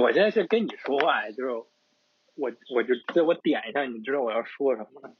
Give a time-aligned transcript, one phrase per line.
[0.00, 1.50] 我现在是跟你说话，就是
[2.34, 5.14] 我我就对我点一下，你知道我要说什么？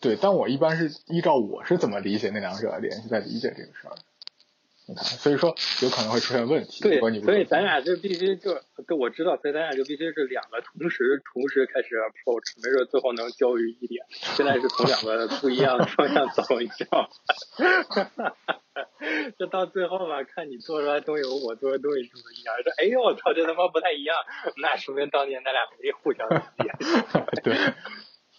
[0.00, 3.94] 对，但我一般是依照我是怎么理解那两者的联系在理解这个事儿。
[4.88, 6.82] 你看，所以说有可能会出现问题。
[6.82, 8.54] 对，所以咱俩就必须就，
[8.86, 14.04] 对，我知道，所以咱俩就必须是两个同时同时开始 approach，没准最后能交于一点。
[14.08, 17.02] 现在是从两个不一样的方向走， 你知道
[18.16, 18.32] 吗？
[19.38, 22.54] 就到最后吧，看你做出来东西和我做的东西是不是一样？
[22.64, 24.16] 说，哎呦我操，这他妈不太一样，
[24.62, 26.70] 那说明当年咱俩没互相理解。
[27.44, 27.54] 对。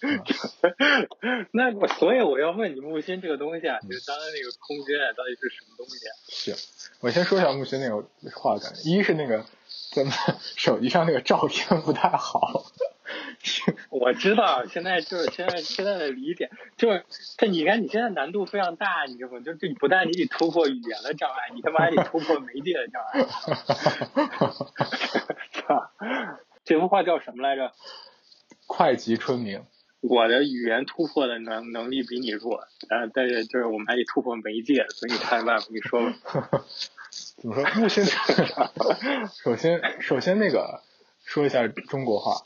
[1.51, 6.07] 那我所以我要问你木心这个东西啊，就是当那个空间啊，到底是什么东西？
[6.27, 6.55] 行，
[7.01, 9.45] 我先说一下木心那个画感，一是那个
[9.91, 10.13] 咱们
[10.55, 12.65] 手机上那个照片不太好。
[13.89, 17.03] 我知道，现在就是现在现在的理解，就是
[17.37, 19.39] 这你看你现在难度非常大，你知道吗？
[19.39, 23.25] 就就不但你得突破语言的障碍，你他妈还得突破媒介的障碍。
[25.53, 25.89] 操，
[26.63, 27.71] 这幅画叫什么来着？
[28.67, 29.65] 会稽春明。
[30.01, 36.65] 我的语言突破的能能力比你弱，呃，但是就是我们还得突破媒介，所以你看办法，你说吧。
[37.37, 37.65] 怎么说？
[37.75, 38.05] 木星？
[39.43, 40.81] 首先，首先那个
[41.23, 42.45] 说一下中国话，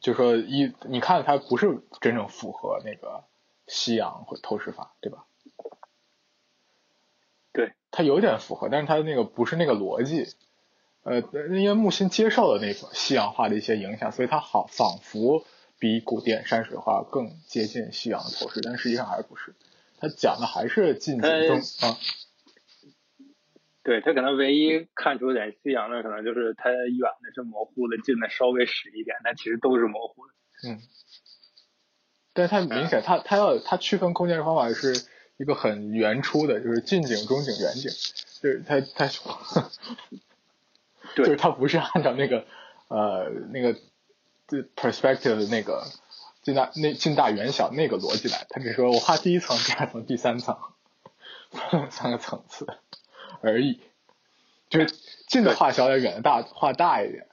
[0.00, 3.24] 就说一，你看它不是真正符合那个
[3.66, 5.24] 西洋或透视法，对吧？
[7.52, 10.34] 对，它有点符合，但是它那个不是那个逻辑。
[11.04, 15.44] 呃，因为木心接受了那个西洋化的一些影响，所以它好仿佛。
[15.82, 19.52] 比古典山水画更接近西洋的透视，但实际上还是不是。
[19.98, 21.98] 他讲的还是近景中啊。
[23.82, 30.34] 对他可能唯一看出点西洋的，可能就是他远的是模糊的，近的稍微实一点，但其实都是模糊的。
[30.68, 30.78] 嗯。
[32.32, 35.04] 但是他明显，他他要他区分空间的方法是
[35.36, 37.90] 一个很原初的，就是近景、中景、远景，
[38.40, 39.08] 就是他他，
[41.16, 42.46] 就是他不是按照那个
[42.86, 43.76] 呃那个。
[44.76, 45.86] Perspective 的那个
[46.42, 50.58] 近大那近大远小那个逻辑来，他只说我画第一层、第二层、第三层
[51.90, 52.66] 三个层次
[53.40, 53.80] 而已，
[54.68, 54.94] 就是
[55.28, 57.28] 近的画小点，远的大画大一点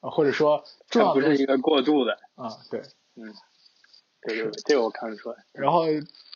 [0.00, 2.80] 啊，或者说重要不是一个过渡的啊，对，
[3.14, 3.34] 嗯，
[4.22, 5.44] 对对对，这个我看得出来。
[5.52, 5.84] 然后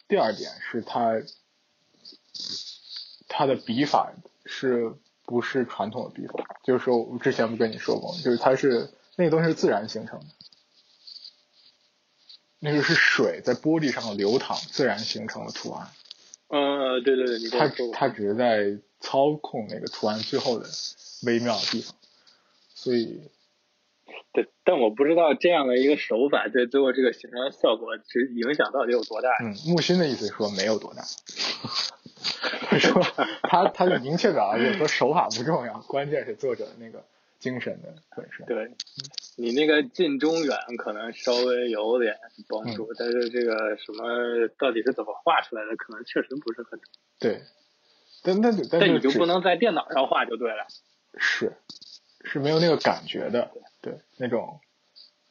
[0.08, 1.20] 第二点是他
[3.28, 4.12] 他的笔法
[4.44, 6.56] 是不是传统的笔法？
[6.62, 8.90] 就是说我之前不跟你说过，就是他是。
[9.16, 10.26] 那个东西是自然形成的，
[12.58, 15.88] 那个是水在玻璃上流淌，自然形成的图案。
[16.48, 20.66] 呃，对对对，他他只是在操控那个图案最后的
[21.24, 21.94] 微妙的地方，
[22.74, 23.30] 所以，
[24.32, 29.28] 对，但我不知道这样的一个手法对最后这个形成的效果，其实影响到底有多大。
[29.42, 31.04] 嗯，木心的意思是说没有多大，
[32.68, 33.02] 他 说
[33.42, 37.04] 他他就明确表达就是说手法不重要，关键是作者的那个。
[37.38, 38.70] 精神的本身，对
[39.36, 42.16] 你那个近中远可能稍微有点
[42.48, 46.80] 帮助，但是这个什么到底是怎么画出来的，可能确实不是很
[47.18, 47.42] 对。
[48.22, 50.66] 但但但你就不能在电脑上画就对了。
[51.18, 51.56] 是，
[52.24, 54.58] 是没有那个感觉的，对那种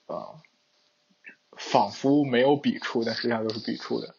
[0.06, 0.40] 啊，
[1.58, 4.16] 仿佛没有笔触，但实际上都是笔触的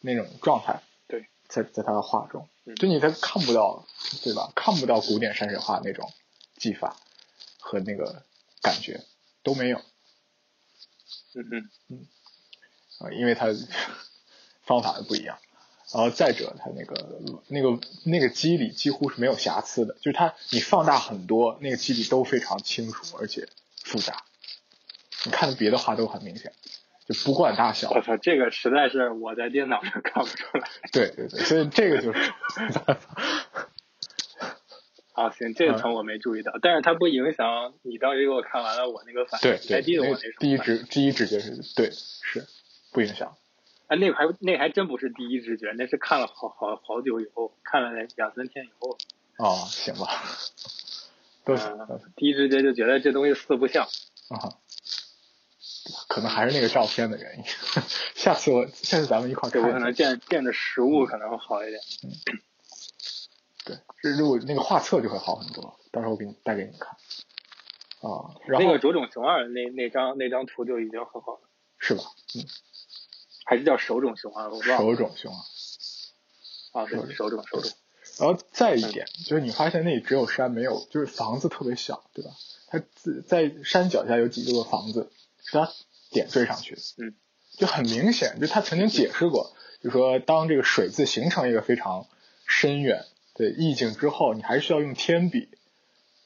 [0.00, 0.80] 那种状态。
[1.06, 3.84] 对，在在他的画中，就你他看不到，
[4.22, 4.50] 对吧？
[4.54, 6.08] 看不到古典山水画那种
[6.56, 6.96] 技法。
[7.74, 8.22] 和那个
[8.62, 9.00] 感觉
[9.42, 9.78] 都没有，
[11.34, 12.06] 嗯嗯嗯，
[13.00, 13.48] 啊，因为它
[14.62, 15.36] 方法不一样，
[15.92, 23.48] 然后再者，它那个那个那个肌理几乎是没有瑕疵的，就是它你放大很多，那个肌理都非常清楚而且
[23.82, 24.22] 复杂，
[25.24, 26.52] 你看别的画都很明显，
[27.08, 27.90] 就不管大小。
[27.90, 30.70] 我操，这个实在是我在电脑上看不出来。
[30.92, 32.32] 对对对，所以这个就是。
[35.14, 42.44] 啊，行，这个层我没注意到，但是它不影响你当时给我看完了我那个反应，还记得我那第一直第一直觉是对，是
[42.92, 43.36] 不影响。
[43.86, 48.98] 啊，那个还那还真不是第一直觉，那是看了好好好久以后，看了两三天以后。
[49.38, 50.24] 哦，行吧。
[51.44, 51.62] 都是
[52.16, 53.84] 第一直觉就觉得这东西四不像。
[54.30, 54.58] 啊。
[56.08, 57.44] 可能还是那个照片的原因。
[58.16, 59.62] 下次我下次咱们一块看。
[59.62, 61.80] 我可能见见着实物可能会好一点。
[62.02, 62.40] 嗯。
[64.04, 66.90] 对，这如果那个画册就会好很多，到时候我给你带给你看。
[68.02, 71.40] 啊，然后那个手冢熊二那那张那张图就已经很好了，
[71.78, 72.02] 是吧？
[72.36, 72.44] 嗯，
[73.46, 74.76] 还是叫手冢熊二，我忘了。
[74.76, 76.82] 手冢熊二。
[76.82, 77.72] 啊，对，手冢手冢。
[78.18, 82.32] 然后再一点，就是你发现那里只有山没有，就是房子特别小，对吧？
[82.66, 85.10] 它自在山脚下有几座房子，
[85.42, 85.72] 是它
[86.10, 86.82] 点缀上去的。
[86.98, 87.14] 嗯，
[87.56, 92.06] 就很明显，就他曾经解释过，就说当这个水字形成一个非常
[92.46, 93.06] 深远。
[93.34, 95.48] 对意境之后，你还需要用天笔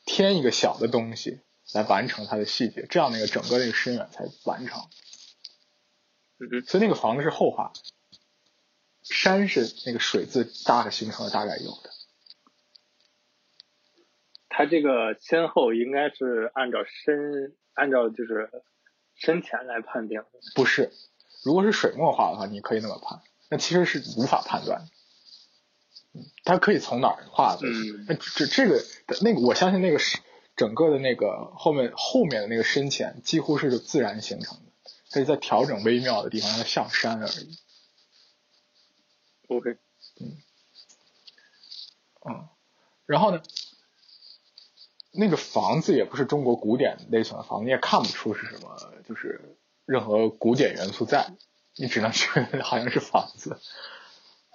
[0.04, 1.40] 添一个小的东西
[1.72, 4.82] 来完成它的细节，这样那个整个那个深远才完成。
[6.66, 7.72] 所以那个房子是后画，
[9.02, 11.90] 山是那个水字大概形成的，大概有的。
[14.48, 18.50] 它这个先后应该是按照深，按照就是
[19.14, 20.26] 深浅来判定的。
[20.54, 20.92] 不是，
[21.44, 23.20] 如果是水墨画的话，你可以那么判，
[23.50, 24.86] 那其实是无法判断的。
[26.18, 27.68] 嗯，它可以从哪儿画的？
[27.68, 28.84] 嗯那这这个
[29.20, 30.18] 那个，我相信那个是
[30.56, 34.72] 整个的那个后面后面的那个深浅几乎是自然形成的，
[35.10, 37.58] 它是在调整微妙的地方让它像山而已。
[39.48, 39.78] OK，
[40.20, 40.36] 嗯
[42.28, 42.48] 嗯，
[43.06, 43.40] 然后呢，
[45.12, 48.76] 那个房子也不是中国古典类型的房子，你也看不出是什么，
[49.08, 49.56] 就是
[49.86, 51.32] 任何古典元素在，
[51.76, 53.58] 你只能觉得好像是房子。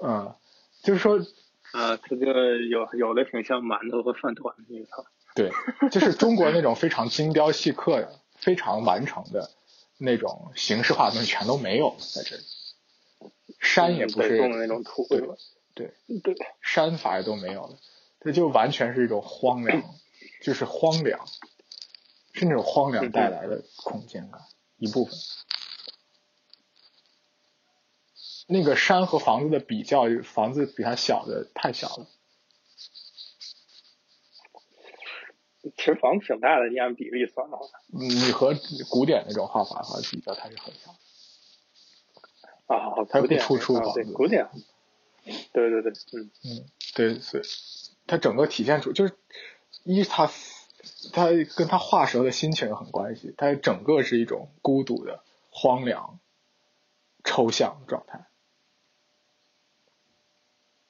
[0.04, 0.36] 嗯，
[0.84, 1.18] 就是说，
[1.74, 5.06] 啊，它就有有的挺像馒头和饭团的那个
[5.36, 5.52] 对，
[5.90, 9.50] 就是中国那种非常精雕细刻的、非常完成的
[9.98, 12.44] 那种形式化的东西全都没有在这里。
[13.60, 15.34] 山也不是北宋的那种土，对吧？
[15.74, 15.94] 对，
[16.24, 17.78] 对，山反而都没有了，
[18.20, 19.82] 这就完全是一种荒凉，
[20.44, 21.26] 就是荒凉，
[22.34, 24.42] 是那种荒凉带来的空间感
[24.78, 25.16] 一部分。
[28.54, 32.08] 那个山和房子的比较，房子比它小的太小了。
[35.76, 37.66] 其实房子挺大的，你按比例算的话。
[37.88, 38.54] 你和
[38.92, 40.92] 古典那种画法的话比较，它是很小。
[42.68, 44.48] 啊，它不古典啊突出房子对古典，
[45.52, 47.44] 对对对，嗯嗯，对，所以
[48.06, 49.18] 它整个体现出就是
[49.84, 50.30] 一它
[51.12, 56.20] 它跟他画时候的心情有很关系，它整个是一种孤独的、荒凉、
[57.24, 58.28] 抽象状态。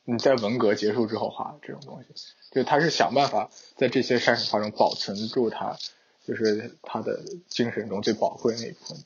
[0.05, 5.77] 你在文革结束之后画的这种东西，就他是想办法在这些山水画中保存住他，
[6.25, 8.97] 就是他的精神中最宝贵的那一部分，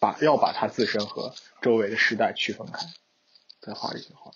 [0.00, 2.86] 把要把他自身和周围的时代区分开，
[3.60, 4.32] 再画这些画。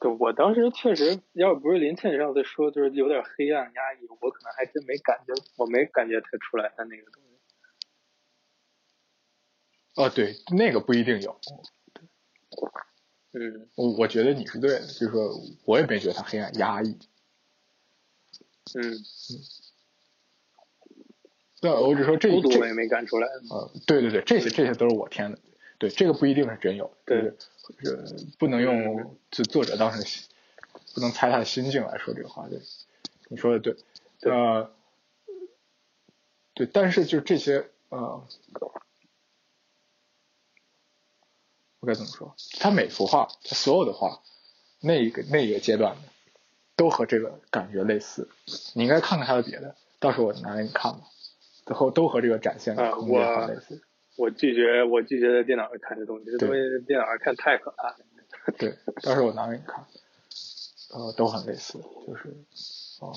[0.00, 7.28] 对，我当时确实，要不是林倩上次说就是有点黑暗压抑，我可能还真没感觉，我没感觉他出来他那个东西。
[9.94, 11.40] 哦，对，那个不一定有。
[13.32, 16.96] 嗯我我觉得你是对的，就是说我也没觉得他黑暗压抑。
[18.74, 18.98] 嗯嗯，
[21.60, 23.28] 对，我只说这这孤独我也没干出来。
[23.50, 25.38] 呃，对对对，这些这些都是我添的。
[25.78, 27.36] 对，这个不一定是真有，对就是
[27.82, 30.26] 就是不能用就作者当时
[30.94, 32.48] 不能猜他的心境来说这个话。
[32.48, 32.60] 对，
[33.28, 33.76] 你说的对。
[34.20, 34.70] 对呃，
[36.54, 38.26] 对，但是就这些呃，
[41.80, 42.34] 我该怎么说？
[42.58, 44.20] 他每幅画，他所有的画，
[44.80, 46.02] 那一个那一个阶段的，
[46.76, 48.28] 都和这个感觉类似。
[48.74, 51.00] 你应该看看他的别的，到时候我拿给你看吧。
[51.66, 53.82] 最后都和这个展现的啊空间我很类似。
[54.16, 56.54] 我拒绝，我拒绝在电脑上看这东西，这东西
[56.86, 57.96] 电脑上看太可怕了。
[58.56, 59.84] 对，到时候我拿给你看，
[60.90, 62.34] 呃，都很类似，就是，
[63.00, 63.12] 哦，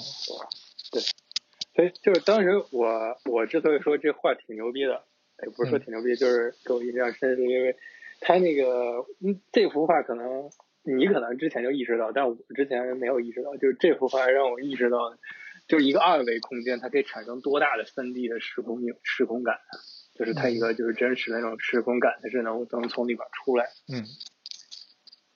[1.74, 5.02] 所以就是当时我我之所以说这画挺牛逼的，
[5.42, 7.76] 也不是说挺牛逼，就是给我印象深，是因为
[8.22, 10.50] 他那个嗯这幅画可能
[10.84, 15.18] 你可能之前就意识到，但我之前没有意识到，就是这幅画让我意识到，
[15.68, 19.58] 就是一个二维空间它可以产生多大的三 D 的时空时空感，
[20.16, 23.66] 就是它一个就是真实的那种时空感，它是能能从里边出来。
[23.92, 24.06] 嗯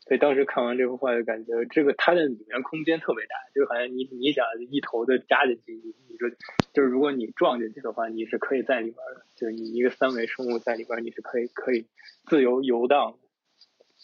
[0.07, 6.29] 所以当时看完这幅画就感觉，这个它的里面空间特别大，就是好像你你想一头的扎进去，你你说
[6.73, 11.87] 就是如果你撞进去的话，你是可以在里边的，就是你一个三维生物在里边，你是可以可以
[12.25, 13.17] 自由游荡的，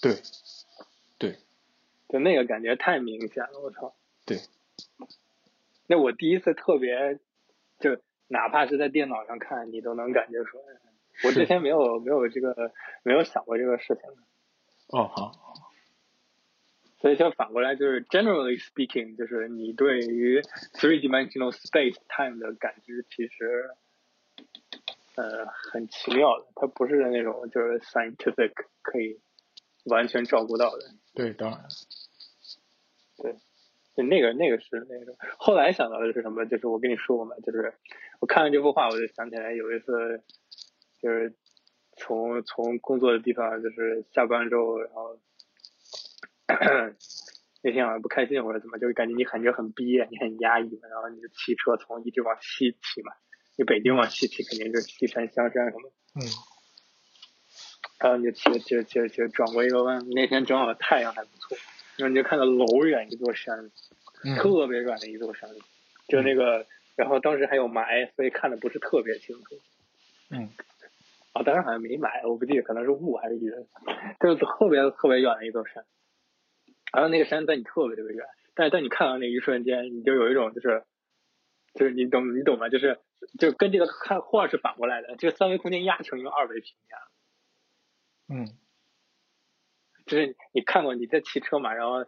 [0.02, 0.22] 对，
[1.20, 1.38] 对，
[2.10, 3.94] 就那个感觉太明显了，我操！
[4.26, 4.38] 对，
[5.88, 7.20] 那我第一次特别，
[7.80, 10.64] 就哪怕是在电脑上看，你都能感觉出来。
[11.24, 12.72] 我之前没有没有这个
[13.04, 14.04] 没有想过这个事情。
[14.88, 15.32] 哦，好，
[17.02, 20.40] 所以就反过来，就是 generally speaking，就是你对于
[20.76, 23.72] three dimensional space time 的感知，其实
[25.16, 28.52] 呃很奇妙的，它不是那种就是 scientific
[28.84, 29.20] 可以
[29.86, 30.86] 完全照顾到的。
[31.16, 31.60] 对，当然，
[33.18, 36.46] 对那个那个是那个，后来想到的是什么？
[36.46, 37.74] 就是我跟你说过嘛，就是
[38.20, 40.22] 我看了这幅画，我就想起来有一次，
[41.02, 41.34] 就是
[41.98, 45.20] 从从工作的地方，就是下班之后，然后
[47.64, 53.14] 那天晚上不开心或者怎么，就是感觉你感觉很憋，你很压抑，然后你就骑车从一直往西骑嘛，
[53.58, 55.92] 你北京往西骑肯定就是西山香山什么。
[56.16, 56.22] 嗯
[58.02, 61.56] 然后你就骑着骑着骑着骑着转过一个弯，那天正好太阳还不错，
[61.98, 63.70] 然后你就看到老远一座山，
[64.24, 65.48] 嗯特别远的一座山，
[66.08, 66.66] 就那个，
[66.96, 69.62] 然后当时还有霾，所以看的不是特别清楚。
[70.32, 70.50] 嗯
[71.34, 73.52] 啊，当时好像没霾，我不记得可能是雾还是云，
[74.20, 75.86] 就是特别特别远的一座山，
[76.92, 80.84] 然后那个山在你特别特别远，但是当你看到那一瞬间，你就有一种就是，
[81.74, 82.70] 就是你懂你懂吗？
[82.70, 83.00] 就是
[83.40, 88.44] 就跟这个看画是反过来的，这个三维空间压成一个二维平面。
[88.44, 88.58] 嗯
[90.06, 92.06] 就是你看过你在骑车嘛，然后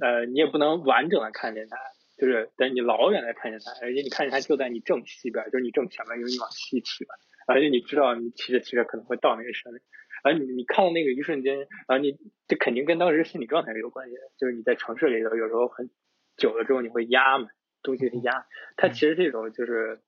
[0.00, 1.76] 呃你也不能完整的看见它，
[2.18, 7.14] 就是但你老远的看见它，而且你看见它就在你正西边，就是你正前面，因为你往西骑嘛，
[7.46, 9.78] 而且你知道你骑着骑着可能会到那个山里，
[10.26, 12.18] 而你你看到那个一瞬间，然后你
[12.48, 15.90] 这肯定跟当时心理状态是有关系的，就是你在城市里头有时候很
[16.36, 17.48] 久了之后你会压嘛，
[17.82, 20.00] 东西会压，它其实这种就是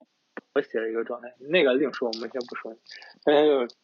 [0.53, 2.77] 和谐的一个状态，那个另说，我们先不说，
[3.25, 3.75] 但是就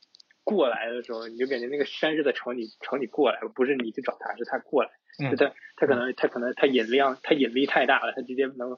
[0.43, 4.91] 过来的时候，你就感觉那个山是在朝你朝你过来，不是你去找它，是它过来。
[5.17, 8.76] 就嗯它它可能它可能它引量它引力太大了，它直接能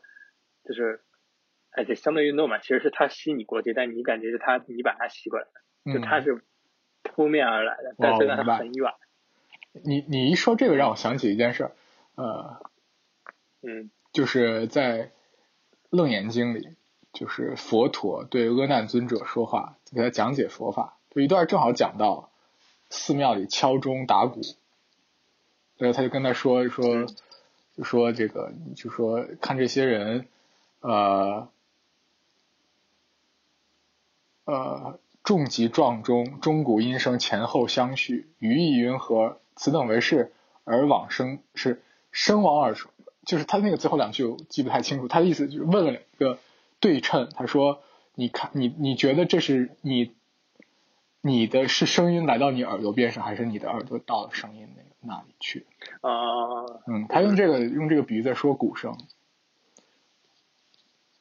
[0.65, 1.01] 就是，
[1.73, 5.47] 而且相对运动嘛，其实是他吸你过去，但你感觉是他你把他吸过来，
[5.91, 6.43] 就嗯，它是
[7.07, 8.59] 扑面而来的，但虽然我明白。
[8.59, 8.93] 它很远，
[9.85, 11.73] 你你一说这个让我想起一件事儿，
[12.17, 12.61] 呃，
[13.63, 13.91] 嗯。
[14.13, 15.07] 就是在
[15.91, 16.75] 《楞严经》里，
[17.13, 22.31] 就是佛陀对阿难尊者说话，给他讲解佛法，就一段正好讲到
[22.91, 24.41] 寺庙里敲钟打鼓，
[25.77, 27.09] 然后他就跟他说说嗯。
[27.77, 30.29] 就说这个，就说看这些人，
[30.81, 31.47] 呃
[34.47, 42.93] 呃，重疾撞钟，钟鼓音声前后相续，余意云何，此等为是，而往生是生往而说，
[43.25, 46.39] 就是他那个最后两句我记不太清楚，他的意思就是问了两个
[46.79, 47.83] 对称，他说，
[48.15, 50.15] 你看你你觉得这是你
[51.23, 55.67] 你的是声音来到你耳朵边上，还是你的耳朵到了声音那个那里去？
[56.03, 58.97] 啊、嗯，他用这个用这个比喻在说鼓声，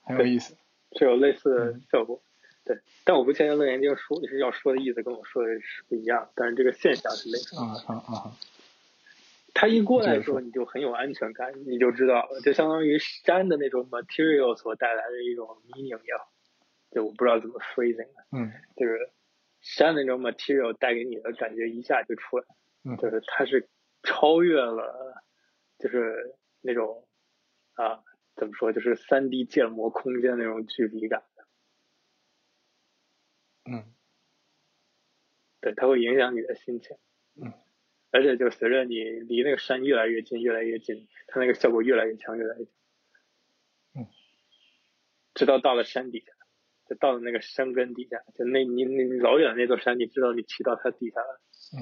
[0.04, 0.56] 很有意思。
[0.96, 2.22] 是有类似嗯的效果。
[2.66, 7.62] 对，但我不确定楞严经说是要说的意思跟我说的是不一样，但是这个现象是类似的。
[7.62, 8.38] 啊啊啊！
[9.54, 16.30] 他一过来的时候，你就很有安全感，你就知道了，就相当于山的那种 material 所带来的一种 meaning 也好，
[16.92, 19.12] 就我不知道怎么 phrasing 了，嗯就是
[19.62, 22.46] 山那种 material 带给你的感觉一下就出来，
[22.84, 23.70] 嗯就是它是
[24.04, 25.24] 超越了，
[25.80, 27.08] 就是那种
[27.76, 28.04] 啊
[28.36, 31.24] 怎么说，就是三 D 建模空间那种距离感，
[33.66, 33.92] 嗯。
[35.62, 36.96] 对，它会影响你的心情，
[37.42, 37.52] 嗯，
[38.12, 42.74] 而且就随着你离那个山越来越近，越来越近，它那个效果越来越强，越来越强，
[43.96, 44.06] 嗯，
[45.34, 46.32] 直到到了山底下，
[46.88, 51.42] 就到了那个山根底下，就那你你你老远那座山，你知道你骑到它底下了，
[51.76, 51.82] 嗯，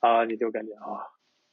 [0.00, 0.98] 啊，你就感觉啊，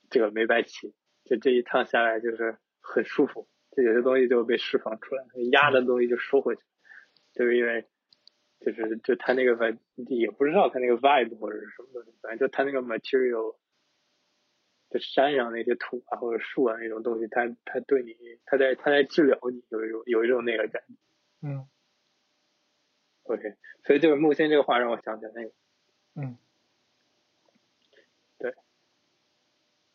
[0.10, 6.64] 这个没白骑，就这一趟下来就是很舒服，就有些东西就被释放出来，压的东西就收回去，
[7.34, 7.88] 就是因为。
[8.60, 13.56] 就是就他那个 vibe 也不知道他那个 vibe 或者是什么东西，反正就他那个 material，
[14.90, 20.94] 就山上那些土啊或者树啊那种东西，他他对你，他在他在治疗你，有一种有一种那个感觉。
[21.48, 21.68] 嗯。
[23.24, 23.44] OK，
[23.86, 25.52] 所以就是木心这个话让我想起来那个，
[26.16, 26.38] 嗯。
[28.40, 28.56] 对。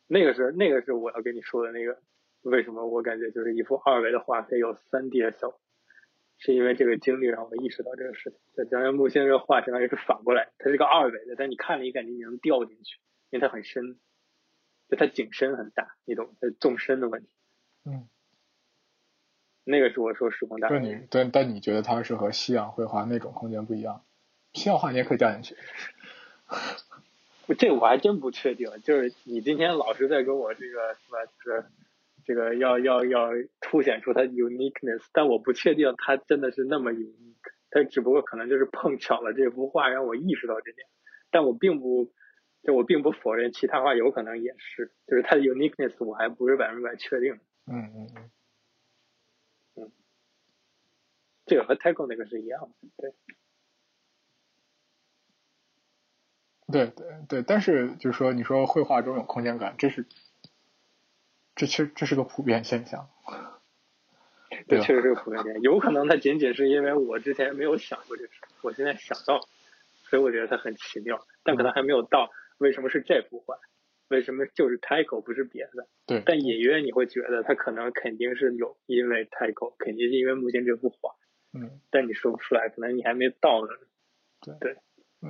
[0.07, 2.01] 那个是那个是我要跟你说的那个，
[2.43, 5.61] 为什么我感觉就是一幅二维的画可以有三 D 的效果，
[6.45, 8.39] 是因为这个经历让我意识到这个事情。
[8.55, 12.99] 就相当于木星这个画相当于是反过来，它是个二维的，但你看了一感觉你能掉进去，
[13.31, 13.99] 因为它很深，
[14.91, 17.29] 就它景深很大，你懂，它纵深的问题。
[17.87, 18.07] 嗯，
[19.65, 24.05] 那个是我说时空大但你但但你觉得它是和西洋绘画那种空间不一样？
[24.53, 25.57] 西洋画你也可以掉进去。
[27.59, 31.65] 这我还真不确定，就是你今天老是在跟我这个什么，就是
[32.25, 40.87] 这个要要要凸显出它 uniqueness，但我不确定它真的是那么 unique，它只不过可能就是碰巧了这幅画让我意识到这点，
[41.31, 42.13] 但我并不，
[42.63, 47.35] 就我并不否认其他画有可能也是，就是它的 uniqueness 我还不是百分之百确定，
[47.67, 48.31] 嗯嗯嗯。
[49.77, 49.91] 嗯。
[51.47, 53.15] 这个和 Tycho 那个是一样的，对，
[56.73, 60.07] 对对对，但是就是说，你说绘画中有空间感，这是
[61.55, 63.09] 这其实这是个普遍现象。
[64.69, 68.33] 这确实是个普遍现象，有可能它仅仅是因为我之前没有想过这事，
[68.63, 69.41] 我现在想到，
[70.05, 73.57] 所以我觉得它很奇妙，但可能还没有到为什么是这幅画，
[74.09, 81.15] 为什么就是 Tycho 不是别的，对，但隐约你会觉得它可能肯定是有因为 Tycho，肯定是因为木星这幅画，
[81.53, 83.69] 嗯，但你说不出来，可能你还没到呢。
[84.41, 84.55] 对。
[84.61, 84.77] 对。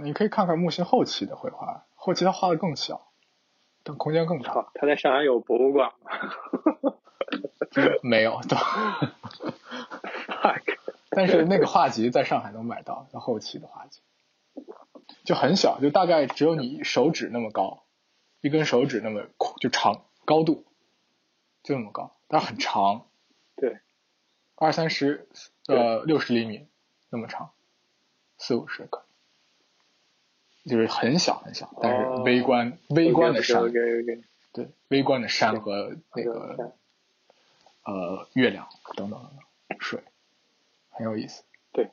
[0.03, 3.13] 你可以看看木心后期的绘画，后期他画的更小，
[3.85, 4.53] 但空间更大。
[4.53, 6.11] 好，他在上海有博物馆吗？
[8.03, 8.57] 没有都。
[11.11, 14.01] 但是那个画集在上海能买到，就后期的画集，
[15.23, 17.85] 就很小，就大概只有你手指那么高，
[18.41, 19.27] 一根手指那么
[19.61, 20.65] 就长，高度
[21.63, 23.07] 就那么高，但很长。
[23.55, 23.79] 对，
[24.57, 25.29] 二三十
[25.69, 26.67] 呃六十厘米
[27.11, 27.53] 那么长，
[28.37, 29.04] 四五十可以，
[30.65, 33.71] 就是很小很小，但是微观微观的山，
[34.53, 36.73] 对，微观的山和那个
[37.85, 39.21] 呃月亮等等
[39.79, 40.01] 水。
[40.97, 41.43] 很有意思，
[41.73, 41.91] 对，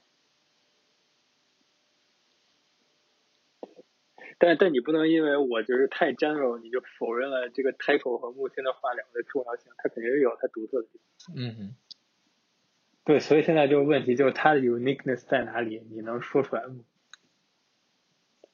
[4.38, 11.36] 但但你不能因为我就是太 general，你就否认了这个 title 和木星的画两个重要性，它肯定是有它独特的地方。
[11.36, 11.76] 嗯嗯，
[13.04, 15.84] 对，所以现在就是问题，就是它的 uniqueness 在哪里？
[15.90, 16.76] 你能说出来吗？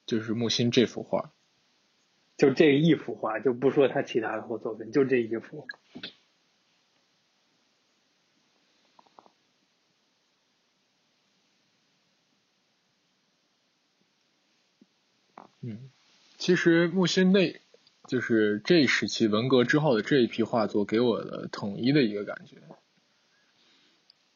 [0.08, 1.34] 就是木心这幅画，
[2.38, 5.68] 就这一幅画，就不说他其他的或作品，就这一幅。
[15.60, 15.90] 嗯，
[16.38, 17.60] 其实木心那，
[18.08, 22.62] 就是这一时期文革之后的这一批画作，给我的统一的一个感觉，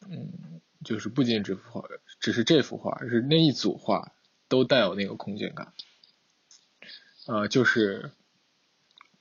[0.09, 1.87] 嗯，就是不仅这幅画，
[2.19, 4.11] 只是这幅画，是那一组画
[4.51, 5.71] 都带有那个空间感，
[7.25, 8.11] 呃，就是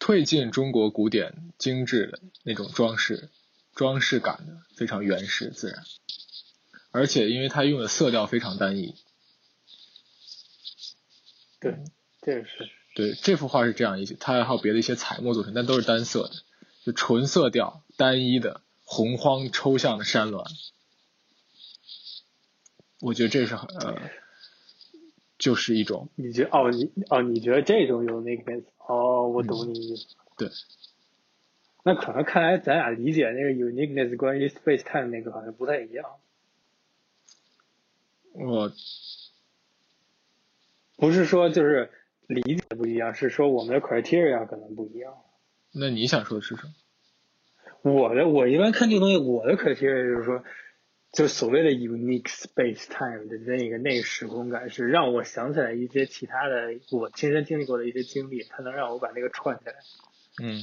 [0.01, 3.31] 褪尽中国古典精致的那种装饰，
[3.77, 5.85] 装饰感的非常原始自然，
[6.91, 8.97] 而且因为它用的色调非常单一。
[11.61, 11.79] 对，
[12.23, 16.35] 这是对这幅画是这样一些，它还有别的一些彩墨组成，但都是单色的，
[16.85, 20.45] 就纯色调、单一的洪荒抽象的山峦。
[22.99, 24.11] 我觉得这是呃，
[25.41, 26.09] 就是一种。
[26.15, 30.07] 你觉哦你哦你觉得这种有那个哦我懂你意思。
[30.37, 30.49] 对。
[31.83, 36.05] 那可能看来咱俩理解那个 uniqueness 关于 space time 那个好像不太一样。
[38.35, 38.71] 我。
[40.97, 41.91] 不是说就是
[42.27, 45.15] 理解不一样，是说我们的 criteria 可能不一样。
[45.73, 46.67] 那你想说的是什
[47.83, 47.91] 么？
[47.91, 50.45] 我的我一般看这个东西，我的 criteria 就是说，
[51.13, 59.75] 就所谓的 unique space time 的那个那个时空感，是让我想起来一些其他的我亲身经历过的一些经历，它能让我把那个串起来。
[60.43, 60.63] 嗯。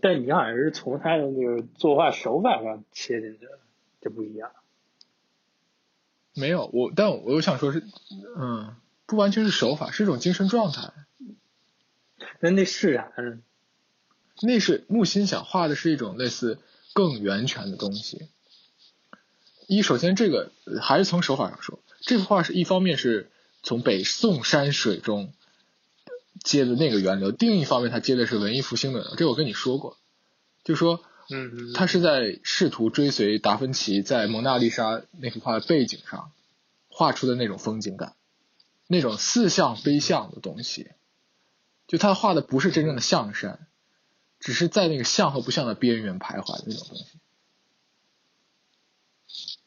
[0.00, 3.58] 但你好像是从他的那个作画手法上切进去的，
[4.00, 4.50] 这不一样。
[6.34, 7.82] 没有我，但我我想说是，
[8.36, 10.92] 嗯，不完全是手法，是一种精神状态。
[12.40, 13.38] 那那是啥啊，
[14.42, 16.58] 那是木心想画的是一种类似
[16.92, 18.30] 更源泉的东西。
[19.66, 23.30] 一，首先这个还是从手法上说，这幅画是一方面是
[23.62, 25.32] 从北宋山水中
[26.42, 29.96] 接的那个源流，另一方面他接的是文艺复兴的，这我跟你说过，
[30.64, 31.02] 就说。
[31.30, 36.30] 嗯，他是在试图追随达芬奇在蒙娜丽莎那幅画的背景上
[36.88, 38.14] 画出的那种风景感，
[38.88, 40.90] 那种似像非像的东西。
[41.86, 43.66] 就他画的不是真正的象山，
[44.38, 47.06] 只是在那个像和不像的边缘徘徊的那种东西。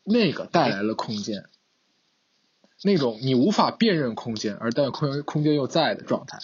[0.10, 1.50] 那个带来了空间，
[2.82, 6.40] 那种你无法辨认空间，而但空空间又在的状态。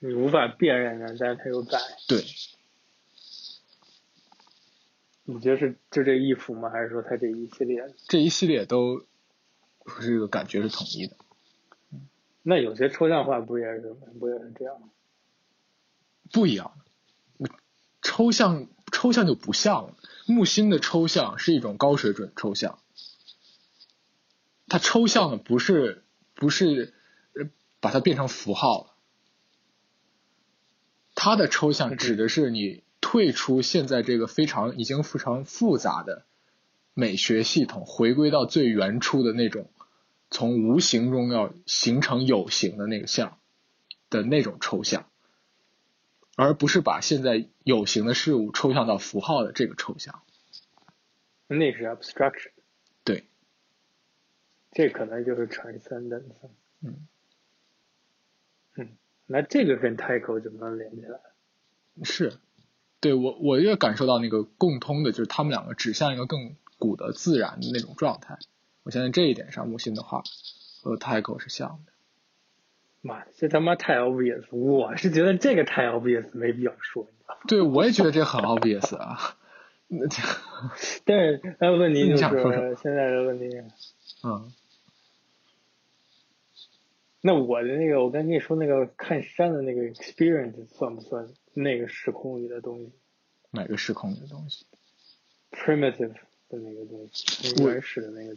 [0.00, 1.78] 你无法辨认的，但是它又在。
[2.06, 2.22] 对。
[5.24, 6.68] 你觉得是就这一幅吗？
[6.68, 7.82] 还是说它这一系列？
[8.08, 9.06] 这一系列都，
[10.00, 11.16] 这个感觉是统一的。
[12.42, 14.90] 那有些抽象画不也是不也是这样吗？
[16.30, 16.72] 不一样。
[18.02, 19.94] 抽象抽象就不像了。
[20.26, 22.78] 木心的抽象是一种高水准抽象。
[24.68, 26.94] 它抽象的不是不是
[27.80, 28.96] 把它变成符号。
[31.14, 36.24] 它的抽象指的是你退出现在这个非常已经非常复杂的
[36.94, 39.70] 美学系统，回归到最原初的那种
[40.30, 43.38] 从无形中要形成有形的那个像
[44.08, 45.06] 的那种抽象，
[46.36, 50.22] 而不是把现在有形的事物抽象到符号的这个抽象。
[51.46, 52.52] 那是 abstraction。
[53.04, 53.24] 对。
[54.70, 56.32] 这可能就是 transcendence。
[56.80, 57.06] 嗯。
[58.76, 58.96] 嗯。
[59.26, 61.20] 那这个跟 Tycho 怎么能连起来？
[62.04, 62.38] 是，
[63.00, 68.38] 对我我也感受到那个共通的，就是他们两个指向一个更古的自然的那种状态。
[68.82, 70.22] 我相信这一点上，木心的话
[70.82, 71.91] 和 Tycho 是像的。
[73.02, 74.44] 妈，这他妈太 obvious！
[74.50, 77.08] 我是觉得这个太 obvious，没必要说。
[77.48, 79.36] 对，我也觉得这很 obvious 啊。
[81.04, 83.50] 但是那问题就是现在的问题。
[84.22, 84.50] 嗯。
[87.20, 92.92] 那我的那个，我刚跟你说那个看山的那个 experience 算不算那个时空里的东西
[93.50, 94.64] 哪个时空里的东西
[95.50, 96.14] ？，primitive
[96.48, 98.36] 的那个东西，很原始的那个。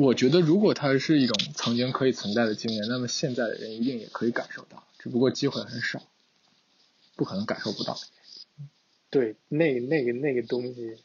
[0.00, 6.02] 我觉得如果它是一种曾经可以存在的经验，那么现在的人一定也可以感受到，只不过机会很少，
[7.16, 7.96] 不可能感受不到。
[9.10, 10.96] 对，那那个那个东西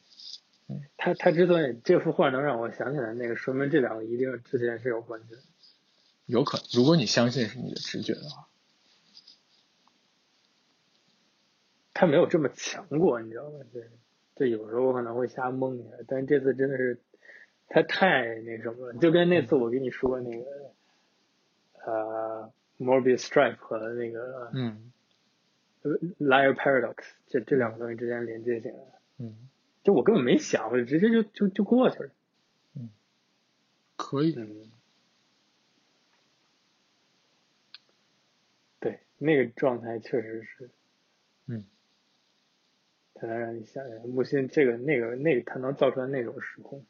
[0.68, 5.42] 嗯，它它之所以这幅画能让我想起来那个，说明这两个一定之前是有关系的。
[6.26, 8.48] 有可能，如果你相信是你的直觉的话，
[11.94, 13.60] 他没有这么强过，你知道吗？
[13.74, 13.80] 这
[14.36, 17.00] 这有时候我可能会瞎蒙一下，但这次真的是
[17.74, 20.74] 他太那什么了，就跟那次我跟你说那个
[21.86, 24.92] 呃 Morbius Stripe 和那个嗯。
[25.84, 28.76] Liar Paradox 这这两个东西之间连接起来，
[29.18, 29.36] 嗯，
[29.84, 32.12] 就我根本没想，我就直接就就就过去了。
[32.76, 32.92] 嗯。
[33.96, 34.72] 可以，嗯，
[38.80, 40.70] 对，那个状态确实是，
[41.48, 41.66] 嗯，
[43.16, 46.86] 它能让你想想木心这个那个那个，它能造出来那种时空，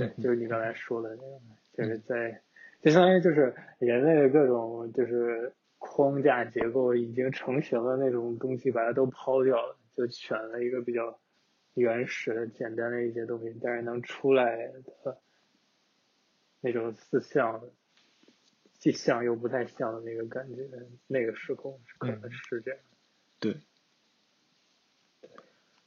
[0.00, 1.40] 对，嗯就是你刚才说的那个，
[1.76, 2.40] 就是在，
[2.80, 11.20] 就相当于就是人类的各种就是框架结构已经成型的那种东西，把它都抛掉了，就选了一个比较
[11.74, 14.68] 原始的、简单的一些东西，但是能出来
[15.02, 15.20] 的
[16.62, 17.70] 那种似像的，
[18.78, 20.66] 既像又不太像的那个感觉，
[21.06, 22.80] 那个时空可能是这样。
[23.38, 23.56] 对。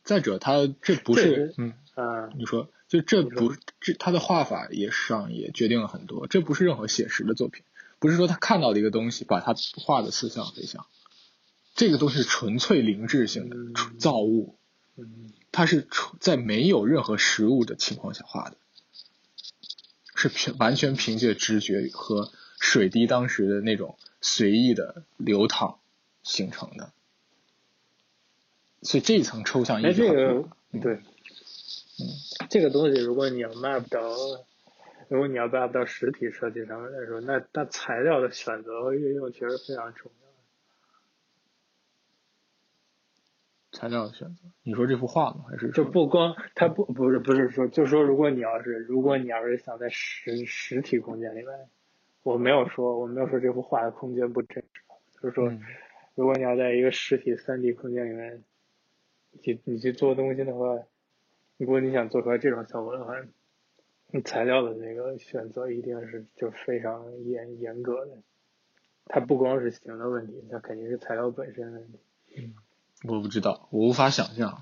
[0.04, 2.68] 再者，他这不是是，嗯，啊，你说，
[3.02, 7.64] 就这不这他的画法也上也决定了很多，这不是任何写实的作品，
[8.00, 10.86] 不是说他看到的一个东西把他画的似像非像，
[11.76, 13.58] 这个东西是纯粹灵智性的
[13.98, 14.56] 造物，
[14.96, 15.34] 嗯。
[15.56, 18.58] 它是纯在没有任何实物的情况下画的，
[20.16, 25.78] 是凭完全凭借直觉和水滴当时的那种随意的流淌
[26.24, 26.92] 形成的，
[28.82, 30.10] 所以这一层抽象意哎，义
[30.72, 31.04] 很对，
[32.04, 34.02] 嗯这个东西如果你要 map 到，
[35.08, 40.24] 如果你要卖不到实体设计上面来说，那那材料的选择和运用其实非常重要。
[43.72, 44.44] 材料的选择。
[44.64, 45.46] 你说这幅画吗？
[45.50, 51.48] 还是就不光它不不是不是说，就说如果你要是如果你要是想在实实体空间里面，
[52.22, 54.82] 我没有说我没有说这幅画的空间不真实，
[55.22, 55.62] 就是说，嗯
[56.16, 58.44] 如果你要在一个实体三 D 空间里面，
[59.32, 60.78] 你去你去做东西的话，
[61.64, 63.14] 如果你想做出来这种效果的话，
[64.12, 68.12] 你材料的那个选择一定是就非常严严格的。
[69.06, 72.00] 它不光是形的问题，它肯定是材料本身的问题。
[72.38, 72.54] 嗯
[73.06, 74.62] 我不知道，我无法想象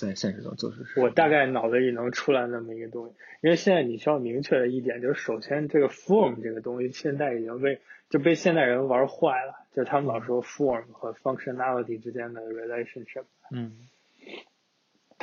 [0.00, 1.00] 在现实中做出是。
[1.00, 13.88] 我大概脑子里能出来那么一个东西，因为现在你需要明确的一点就是，首先这个 form 这个东西现在已经被就被现代人玩坏了，就是他们老说 form 和 functionality 之间的 relationship，嗯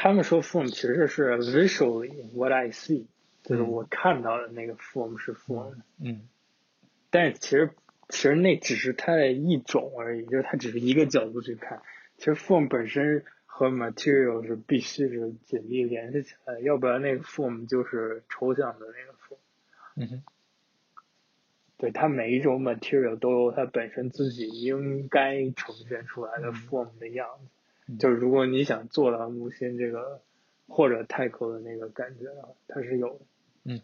[0.05, 3.07] 他们说 form 其实是 visually what I see，
[3.41, 6.29] 就是嗯我看到的那个 form 是 form，、嗯
[7.09, 7.71] 但是其实
[8.09, 11.81] 其实那只是它的一种而已，就是它只是一个角度去看。
[12.19, 19.39] 其实 form 本身和 material 是必须是紧密联系起来，要不然那个 form 就是抽象的那个 form。
[19.95, 20.23] 嗯哼
[21.77, 27.47] 对，它每一种 material 都有它本身自己应该呈现出来的 form 的样子。
[27.87, 30.21] 嗯就是如果你想做到木心这个
[30.67, 33.25] 或者太空的那个感觉的话，它是有的。
[33.65, 33.81] 嗯。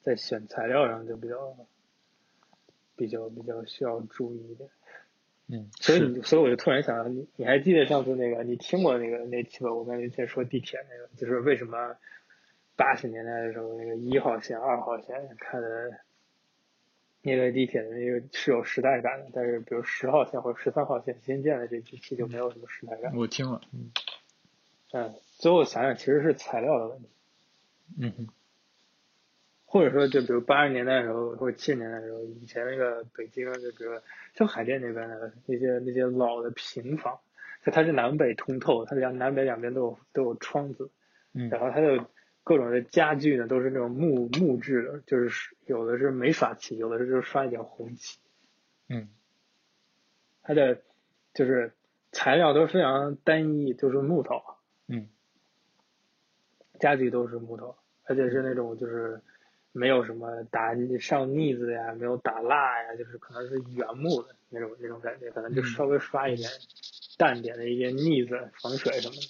[0.00, 1.56] 在选材料上就比较
[2.96, 4.68] 比较比较需要注意一点。
[5.46, 9.72] 嗯，所以你，所以我就突然想到，你你还记得上次那个你听过那个那期吧？
[9.72, 11.96] 我跟你在说地铁那个，就是为什么
[12.74, 16.00] 八十年代的时候那个一号线、二号线开的
[17.22, 23.14] 那个地铁的那个是有时代感的，但是比如十号线或者十三号线新建的这几期就没有什么时代感。
[23.16, 23.92] 我听了，嗯。
[24.92, 27.08] 嗯，最后想想其实是材料的问题，
[28.00, 28.28] 嗯哼。
[29.64, 33.92] 或者说就比如八十年代的时候或者七十年代的时候，以前那个北京就比如
[34.34, 37.18] 就海淀那边的那些那些老的平房，
[37.64, 40.90] 就它是南北通透，它两南北两边都有都有窗子，
[41.32, 41.48] 嗯。
[41.48, 42.04] 然后它的
[42.44, 48.18] 各种的家具呢都是那种木木质的，就是有的是没刷漆，有的是就刷一点红漆，
[48.88, 49.08] 嗯
[50.42, 50.82] 它的
[51.34, 51.72] 就是
[52.10, 54.42] 材料都非常单一，就是木头，
[54.88, 55.08] 嗯
[56.80, 59.22] 家具都是木头，而且是那种就是
[59.70, 66.50] 没有什么打上腻子呀，没有打蜡呀，就是可能是原木的那种那种感觉，可能就稍微刷一点
[67.16, 69.22] 淡点的一些腻子、防水什么的。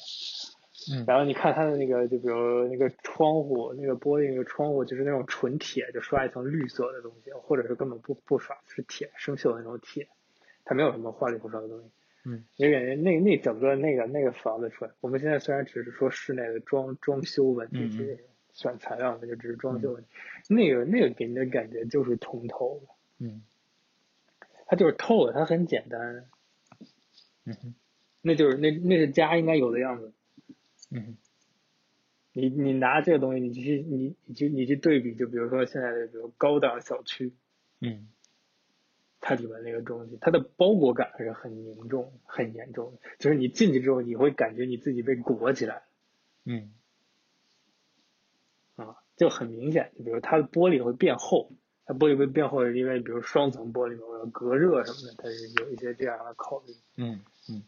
[0.91, 1.05] 嗯。
[1.07, 10.09] 然后你看它的那个，就比如那个窗户，那个玻璃那个窗户，就是那种纯铁，就刷一层绿色的东西，或者是根本不不刷，是铁生锈的那种铁，
[10.65, 11.91] 它没有什么花里胡哨的东西。
[12.25, 18.19] 嗯，也感觉那那整个那个那个房子出来，我们现在虽然只是说室内的装装修问题，
[18.53, 20.09] 选材料那就只是装修问题，
[20.49, 23.43] 那个那个给你的感觉就是通透的，嗯。
[24.67, 26.25] 它就是透的，它很简单，
[27.45, 27.75] 嗯哼。
[28.23, 30.13] 那就是那那是家应该有的样子。
[30.95, 31.17] 嗯
[32.35, 37.33] 你你拿这个东西，你去你你去你去对比，就比如说现在的比如高档小区，
[37.81, 38.09] 嗯
[39.21, 42.99] 它里面那个东西，它的包裹感是很凝重、很严重的。
[43.19, 45.83] 就是你进去之后，你会感觉你自己被裹起来
[46.45, 46.73] 嗯
[48.77, 49.93] 啊，就很明显。
[49.97, 51.53] 就比如它的玻璃会变厚，
[51.85, 56.73] 它玻璃会变厚，是因为比如双层玻璃嘛，我要隔热什么的，它是有一些这样的考虑。
[56.97, 57.63] 嗯嗯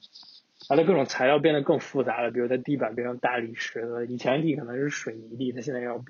[0.68, 6.04] 它的各种材料变得更复杂了，比如它地板变成大理石了，以前地可能是水泥地，它现在要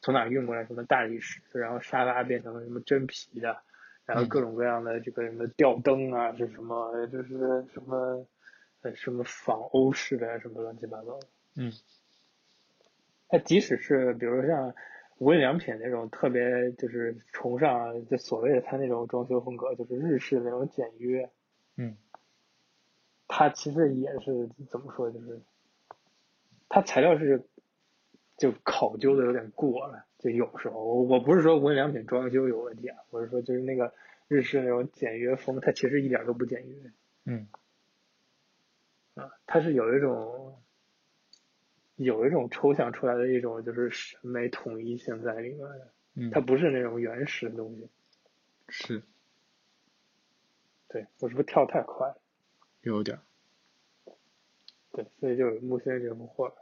[0.00, 3.58] 从哪儿运过来什么大理石，然后沙发变成了什么真皮的，
[4.06, 8.26] 然后各种各样的这个什么吊灯啊，是什么就是什么
[8.82, 11.26] 呃什么仿欧式的什么乱七八糟的。
[11.56, 11.72] 嗯
[13.28, 14.74] 它即使是比如像
[15.16, 21.30] 无印良品那种特别就是崇尚就所谓的它那种装修风格，就是日式那种简约，
[21.76, 21.96] 嗯
[23.34, 25.40] 它其实也是怎么说，就是
[26.68, 27.42] 它材料是
[28.36, 33.94] 就考究的有点过了，就有时候我我不是说无印良品装修有问题啊，我是说就是那个
[34.28, 36.92] 日式那种简约风，它其实一点都不简约
[37.24, 37.48] 嗯
[39.14, 40.60] 啊，它是有一种
[41.96, 47.88] 有一种抽象出来的一种就是审美统一性在里面的，嗯，它不是那种原始的东西。
[48.68, 49.02] 是
[50.88, 52.21] 对我是不是跳太快了？
[52.82, 53.18] 有点。
[54.92, 56.52] 对，所以就是木星这幅画。